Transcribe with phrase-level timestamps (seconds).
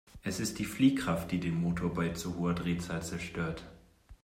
[0.23, 3.63] Es ist die Fliehkraft, die den Motor bei zu hoher Drehzahl zerstört.